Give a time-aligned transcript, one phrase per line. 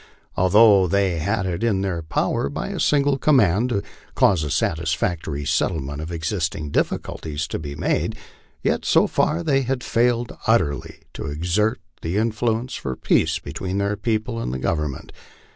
[0.33, 3.83] 207 although they had it in their power, by a single command, to
[4.15, 8.17] cause a satisfactory settlement of existing difficulties to be made,
[8.63, 13.95] yet so far they had failed utterly to exert an influence for peace between their
[13.95, 15.11] people and the Government.